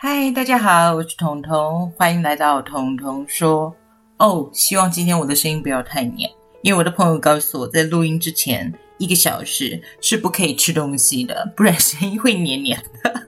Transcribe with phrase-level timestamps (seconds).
[0.00, 3.74] 嗨，大家好，我是彤彤，欢迎来到彤彤说。
[4.18, 6.30] 哦，希望今天我的声音不要太黏，
[6.62, 13.26] 因为我的朋友告诉我在录音之前一个小时是不可以吃东西的，不然声音会黏黏的。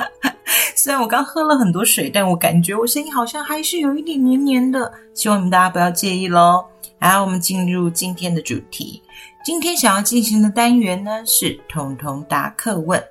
[0.76, 6.62] 虽然我刚喝了很多水，但我感觉我声音好像还是有一点黏黏的，希望你们大家不要介意喽。
[7.00, 9.02] 好，我们进入今天的主题。
[9.42, 13.02] 今天想要进行的单元呢是彤彤答课问。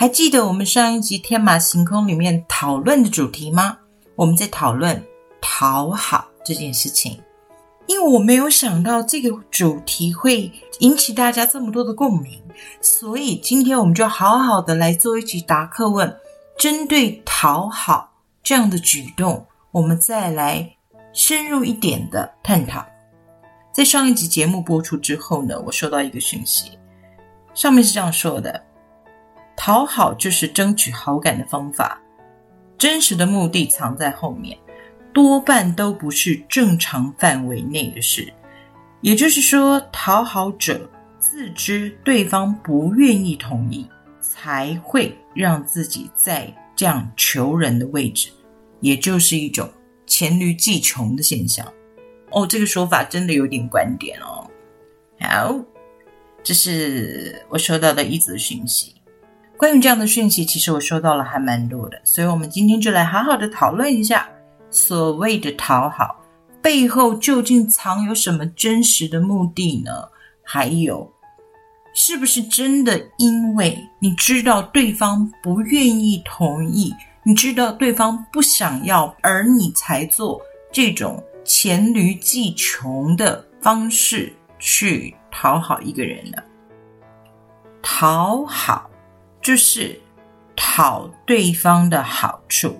[0.00, 3.76] 还记得我们上一集天马行空里面讨论的主题吗？
[4.14, 5.04] 我们在讨论
[5.40, 7.20] 讨好这件事情。
[7.88, 12.40] 因为我没有想到这个主题会引起大家这么多的共鸣，
[12.80, 16.16] 所以今天我们就好好的来做一集答客问。
[16.56, 18.08] 针对讨好
[18.40, 20.76] 这样的举动，我们再来
[21.12, 22.86] 深入一点的探讨。
[23.74, 26.78] 在上一集节目播出之后呢，我收到一个讯息，
[27.52, 28.62] 上面是这样说的：
[29.60, 32.00] 讨好就是争取好感的方法，
[32.78, 34.56] 真实的目的藏在后面，
[35.12, 38.32] 多半都不是正常范围内的事。
[39.00, 43.84] 也就是说，讨好者自知对方不愿意同意，
[44.20, 48.30] 才会让自己在这样求人的位置，
[48.80, 49.68] 也就是一种
[50.06, 51.66] 黔驴技穷的现象。
[52.30, 54.48] 哦，这个说法真的有点观点哦。
[55.20, 55.58] 好，
[56.44, 58.94] 这是我收到的一则讯息。
[59.58, 64.28] 关于这样的讯息，其实我收到了还蛮多的，所以我们今天就来好好的讨论一下，
[64.70, 66.16] 所谓的讨好
[66.62, 69.90] 背后究竟藏有什么真实的目的呢？
[70.44, 71.12] 还有，
[71.92, 80.40] 是不是真的因为你知道对方不愿意同意，你知道对方不想要，而你才做
[80.72, 81.22] 这种？
[81.44, 86.36] 黔驴技穷的方式去讨好一个人呢？
[87.80, 88.87] 讨好
[89.48, 89.98] 就是
[90.54, 92.78] 讨对方的好处，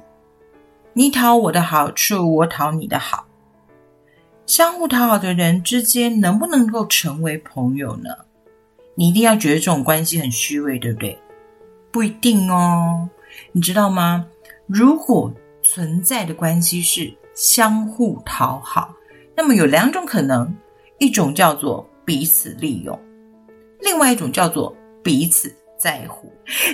[0.92, 3.26] 你讨我的好处，我讨你的好，
[4.44, 8.10] 相互讨好的人之间能不能够成为朋友呢？
[8.96, 11.18] 你一定要觉得这种关系很虚伪，对不对？
[11.90, 13.08] 不一定哦，
[13.52, 14.26] 你知道吗？
[14.66, 17.10] 如果存在的关系是。
[17.34, 18.92] 相互讨好，
[19.34, 20.54] 那么有两种可能，
[20.98, 23.00] 一种叫做彼此利用，
[23.80, 26.32] 另外一种叫做彼此在乎，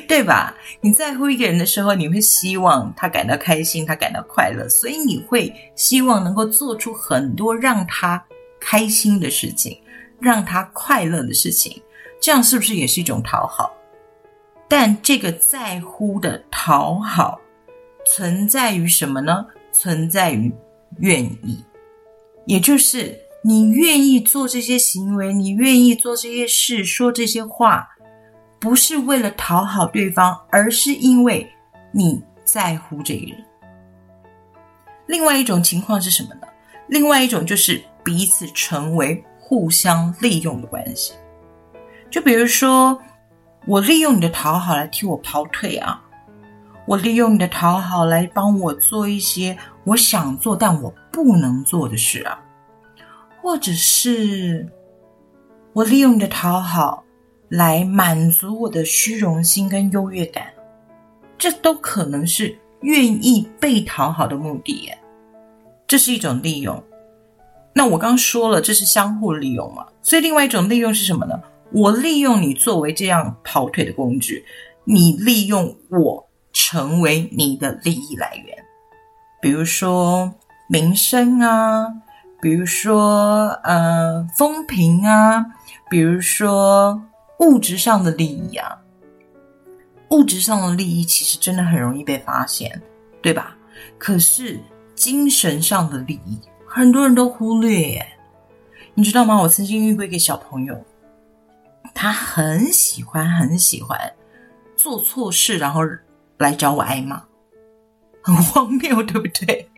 [0.08, 0.56] 对吧？
[0.80, 8.24] 你在乎一个人的时候，你会希望他感到开心，他感到快乐，所以你会希望能够做出很多让他
[8.58, 9.78] 开心的事情，
[10.18, 11.80] 让他快乐的事情，
[12.20, 13.70] 这样是不是也是一种讨好？
[14.66, 17.38] 但这个在乎的讨好
[18.06, 19.46] 存在于什么呢？
[19.70, 20.50] 存在于
[21.00, 21.62] 愿意，
[22.46, 27.88] 也就是你愿意做这些行为，你愿意做这些事，说这些话，
[28.64, 31.46] 不是为了讨好对方，而是因为
[31.92, 33.44] 你在乎这个人。
[35.04, 36.48] 另外一种情况是什么呢？
[36.88, 41.12] 另外一种就是彼此成为互相利用的关系。
[42.10, 42.98] 就比如说，
[43.66, 46.02] 我利用你的讨好来替我跑腿啊。
[46.86, 52.40] 我利用你的讨好来帮我做一些我想做但我不能做的事啊，
[53.42, 54.66] 或者是
[55.74, 57.03] 我利用你的讨好
[57.56, 60.46] 来满足我的虚荣心跟优越感，
[61.38, 64.90] 这都可能是愿意被讨好的目的。
[65.86, 66.82] 这是一种利用。
[67.72, 69.86] 那我刚说了，这是相互利用嘛？
[70.02, 71.40] 所以另外一种利用是什么呢？
[71.72, 74.44] 我利用你作为这样跑腿的工具，
[74.84, 76.28] 你利用我。
[76.56, 78.56] 成为你的利益来源，
[79.42, 80.32] 比如说
[80.68, 81.92] 名声啊，
[82.40, 85.44] 比如说呃风评啊，
[85.90, 87.02] 比如说
[87.44, 88.80] 物质上的利益啊。
[90.10, 92.82] 物质上的利益其实真的很容易被发现，
[93.22, 93.56] 对吧？
[93.98, 94.60] 可是
[94.94, 98.04] 精神上的利益，很多人都忽略。
[98.94, 99.40] 你知道吗？
[99.42, 100.84] 我曾经遇过一个小朋友，
[101.94, 103.98] 他很喜欢很喜欢
[104.76, 105.82] 做错事，然后。
[106.38, 107.22] 来找我挨骂，
[108.20, 109.70] 很荒谬，对不对？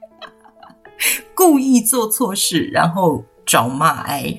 [1.37, 4.35] 故意做错事，然后找骂挨。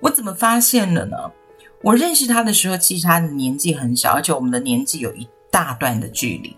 [0.00, 1.16] 我怎么发现了呢？
[1.84, 6.56] 我认识他的时候，其实他的年纪很小，而且我们的年纪有一大段的距离。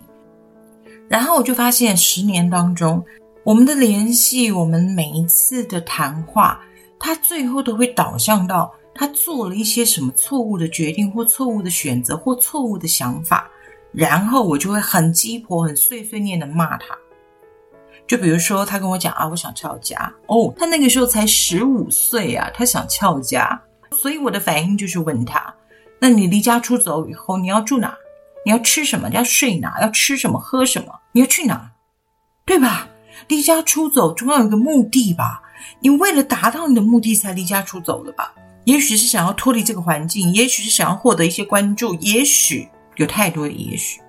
[1.09, 3.03] 然后我就发现，十年当中，
[3.43, 6.61] 我们的联系，我们每一次的谈话，
[6.97, 13.51] 他最后都会导向到他做了一些什么错误的决定，或错误的选择，或错误的想法。
[13.91, 16.97] 然后我就会很鸡婆、很碎碎念的骂他，
[18.07, 25.53] 就比如说他跟我讲啊，我想翘家哦，他那个时候才十五岁啊，他想翘家，所以我的反应就是问他，
[25.99, 27.95] 那你离家出走以后你要住哪？
[28.45, 29.09] 你要吃什么？
[29.09, 29.79] 你要睡哪？
[29.81, 30.39] 要吃什么？
[30.39, 30.99] 喝什么？
[31.11, 31.71] 你要去哪？
[32.45, 32.87] 对吧？
[33.27, 35.41] 离家出走总要有个目的吧？
[35.79, 38.33] 你为了达到你的目的才离家出走的吧？
[38.65, 42.67] 也许是想要脱离这个环境，也许是想要获得一些关注，也许
[42.97, 43.99] 有太多的也许。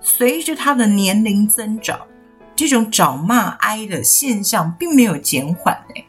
[0.00, 2.00] 随着他的年龄增长，
[2.54, 6.04] 这种找骂哀的现象并没有减缓诶，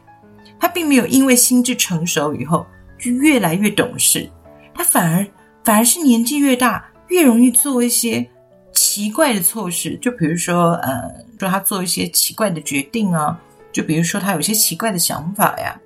[0.60, 2.64] 他并没有因为心智成熟以后
[2.98, 4.28] 就越来越懂事，
[4.74, 5.26] 他反而
[5.64, 8.28] 反而是年纪越大越容易做一些
[8.72, 13.40] 奇怪的错事，就比如说呃，说他做一些奇怪的决定啊。
[13.70, 15.78] 就比如说，他有些奇怪的想法呀，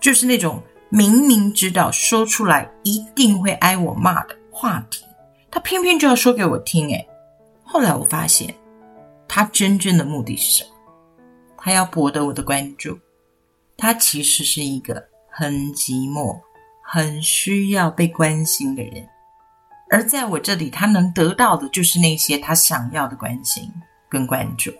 [0.00, 5.04] 就是那种明明知道说出来一定会挨我骂的话题，
[5.50, 6.88] 他偏偏就要说给我听。
[6.88, 7.06] 诶
[7.62, 8.52] 后来我发现，
[9.28, 10.70] 他真正的目的是什么？
[11.58, 12.98] 他要博得我的关注。
[13.76, 16.40] 他其实是一个很寂寞、
[16.88, 19.08] 很需要被关心的人，
[19.90, 23.68] 而在我这里，他能得到的就是那些他想要的关心
[24.08, 24.70] 跟关注。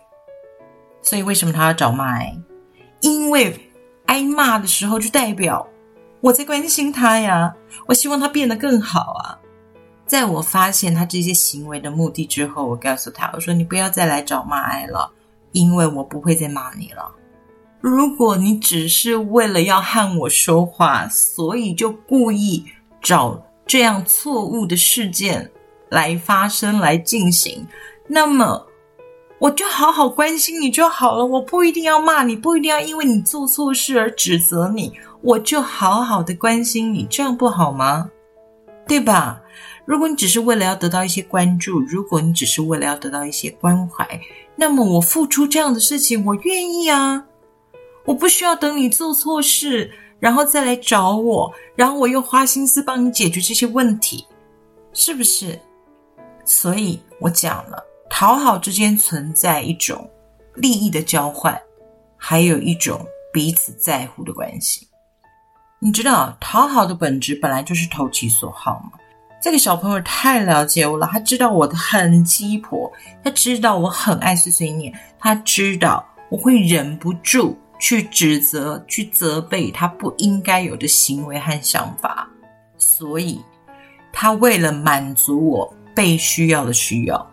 [1.02, 2.20] 所以，为什么他要找骂？
[3.00, 3.70] 因为
[4.06, 5.66] 挨骂的时候，就代表
[6.20, 7.54] 我在关心他呀。
[7.86, 9.38] 我希望他变得更好啊。
[10.06, 15.12] 在我发现他这些行为的目的之后，我告诉他：“我说你不要再来找骂爱了，
[15.50, 17.12] 因为我不会再骂你了。
[17.88, 22.64] 如果你只是为了要和我说话，所以就故意
[23.00, 25.48] 找这样错误的事件
[25.88, 27.64] 来发生来进行，
[28.08, 28.66] 那么。”
[29.38, 34.90] 我就好好关心你就好了，我不一定要骂你，不一定要因为你做错事而指责你，
[35.20, 38.10] 我就好好的关心你，这样不好吗？
[38.88, 39.42] 对吧？
[39.84, 44.18] 如果你只是为了要得到一些关注，如果你只是为了要得到一些关怀，
[44.56, 47.22] 那么我付出这样的事情，我愿意啊，
[48.06, 54.26] 我不需要等你做错事，然后再来找我，然后我又花心思帮你解决这些问题，
[54.94, 55.60] 是不是？
[56.44, 57.84] 所以我讲了。
[58.08, 60.08] 讨好之间存在一种
[60.54, 61.60] 利益的交换，
[62.16, 64.88] 还有一种彼此在乎的关系。
[65.80, 68.92] 你知道，讨好的本质本来就是投其所好嘛。
[69.42, 72.90] 这个小朋友太了解我了，他知道我的很鸡婆，
[73.24, 82.28] 他知道我很爱碎碎念，他知道我会忍不住去指责、去责备他不应该有的行为和想法，
[82.78, 83.40] 所以
[84.12, 87.30] 他为了满足我被需要的需要。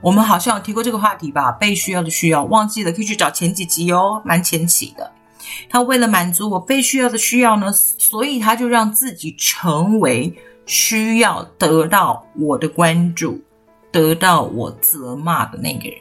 [0.00, 1.50] 我们好像有提过这个话题吧？
[1.52, 5.10] 被需要的需要忘记了，可以去找前几集哦，蛮前期的。
[5.68, 10.32] 他为了满足我被需要的需要呢，所以他就让自己成为
[10.66, 13.40] 需要得到我的关注、
[13.90, 16.00] 得到我责骂的那个人。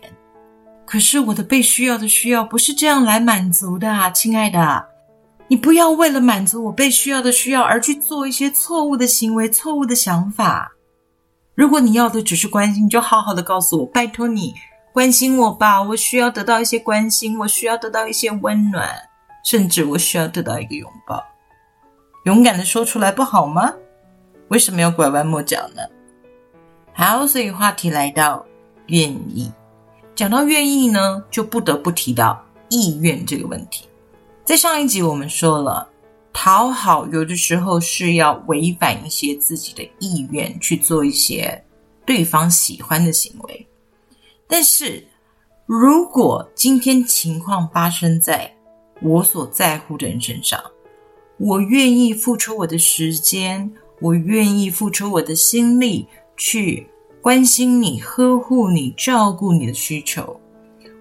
[0.85, 4.87] 可是我的被需要的需要不是这样来满足的啊，亲爱的，
[5.47, 10.71] 你不要为了满足我被需要的需要而去做一些错误的行为、错误的想法。
[11.55, 14.53] 如果你要的只是关心，就好好的告诉我，拜托你
[14.93, 15.81] 关心我吧。
[15.81, 18.89] 我需要得到一些关心，我需要得到一些温暖，
[19.43, 21.23] 甚至我需要得到一个拥抱。
[22.25, 23.73] 勇敢的说出来不好吗？
[24.49, 25.81] 为什么要拐弯抹角呢？
[26.93, 28.45] 好，所以话题来到
[28.87, 29.51] 愿意，
[30.16, 33.86] 讲到愿意呢，就不得不提到意愿这个问题。
[34.44, 35.90] 在上一集我们说了。
[36.38, 41.64] 讨好有的时候是要违反一些自己的意愿去做一些
[42.06, 43.66] 对方喜欢的行为，
[44.45, 45.07] 但是
[45.66, 48.54] 如果今天情况发生在
[49.02, 50.62] 我所在乎的人身上，
[51.38, 56.06] 我愿意付出我的时间，我愿意付出我的心力
[56.36, 56.86] 去
[57.25, 60.39] 关心你、呵护你、照顾你的需求，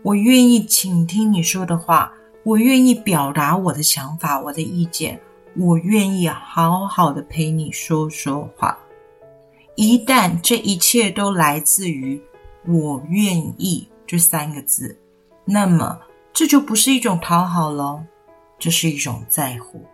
[0.02, 2.10] 我愿意倾听你说的话。
[2.44, 5.20] 我愿意表达我的想法，我的意见。
[5.54, 8.78] 我愿意好好的陪你说说话。
[9.74, 12.18] 一旦这一切都来自于
[12.66, 14.98] “我愿意”这三个字，
[15.44, 16.00] 那么
[16.32, 18.02] 这就不是一种讨好喽，
[18.58, 19.84] 这是一种在乎。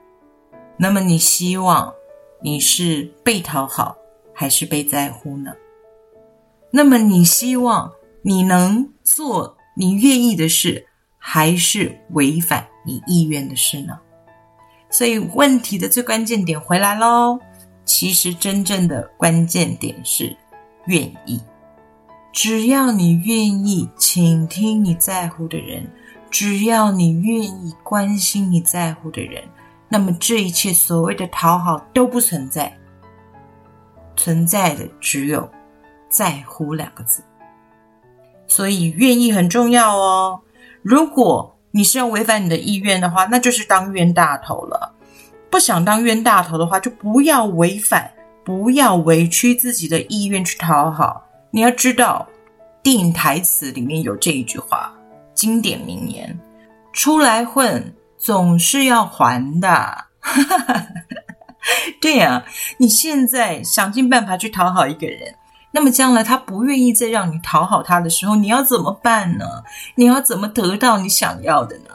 [0.76, 1.92] 那么你希望
[2.40, 3.96] 你是被讨好
[4.32, 5.52] 还是被在乎呢？
[6.70, 7.90] 那么你希望
[8.22, 10.86] 你能做你愿意的事？
[11.22, 13.98] 还是违反你意愿的事呢？
[14.88, 17.38] 所以问题的最关键点回来喽。
[17.84, 20.34] 其实真正的关键点是
[20.86, 21.40] 愿意。
[22.32, 25.90] 只要你愿意倾听你在乎的人，
[26.30, 29.42] 只要你愿意关心你在乎的人，
[29.88, 32.72] 那么这一切所谓的讨好都不存在。
[34.16, 35.50] 存在的只有
[36.10, 37.22] 在乎两个字。
[38.46, 40.40] 所以愿意很重要哦。
[40.82, 44.92] 如果你是要违反你的意愿的话，那就是当冤大头了。
[45.48, 48.10] 不想当冤大头的话，就不要违反，
[48.44, 52.28] 不要委屈自己的意愿去讨好，你要知道，
[52.82, 54.92] 电影台词里面有这一句话，
[55.32, 56.38] 经典名言
[56.92, 60.04] ：“出来混总是要还的。”
[62.00, 62.44] 对呀，
[62.78, 65.34] 你现在想尽办法去讨好一个人，
[65.72, 69.44] 那么将来他不愿意再让你讨好他的时候，你要怎么办呢？
[69.94, 71.90] 你要怎么得到你想要的呢？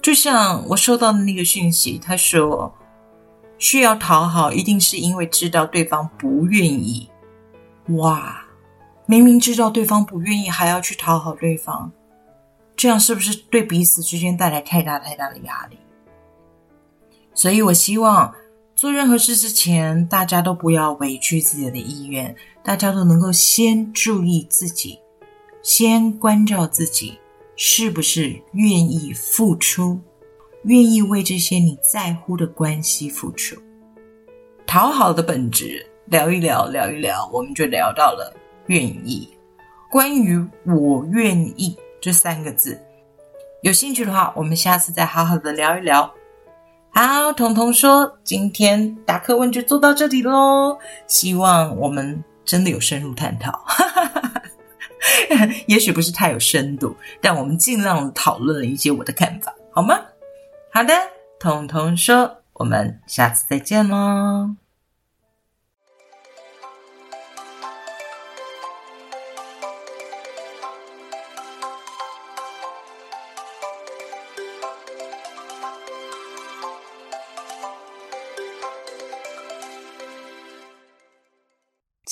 [0.00, 2.72] 就像我收到的那个讯息，他说
[3.58, 7.10] 需要讨好，一定是因为知道对方不愿意。
[7.88, 8.44] 哇，
[9.06, 11.90] 明明知道对方不愿意，还要去讨好对方，
[12.76, 15.78] 这样是不是对彼此之间带来太大太大的压力？
[17.34, 18.32] 所以我希望
[18.76, 24.98] 做任何事之前，大家都不要委屈自己的意愿，大家都能够先注意自己，
[25.62, 27.18] 先关照自己
[27.56, 30.00] 是不是愿意付出，
[30.64, 33.56] 愿意为这些你在乎的关系付出。
[34.66, 35.86] 讨好的本质。
[36.06, 38.30] 聊一聊，聊一聊，我们就聊到了
[38.66, 39.26] 愿意。
[39.90, 42.78] 关于“我愿意”这三个字，
[43.62, 46.14] 有兴趣的话，我们下次再好好的聊一聊。
[46.96, 50.78] 好，彤彤说，今天答课问就做到这里喽。
[51.08, 53.64] 希望我们真的有深入探讨，
[55.66, 60.00] 也许不是太有深度，但我们尽量讨论了一些我的看法，好吗？
[60.72, 60.94] 好的，
[61.40, 64.54] 彤彤说，我们下次再见喽。